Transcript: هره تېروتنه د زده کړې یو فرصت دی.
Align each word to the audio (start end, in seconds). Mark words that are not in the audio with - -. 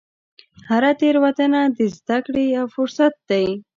هره 0.69 0.91
تېروتنه 0.99 1.61
د 1.77 1.79
زده 1.97 2.17
کړې 2.25 2.43
یو 2.55 2.65
فرصت 2.75 3.13
دی. 3.29 3.45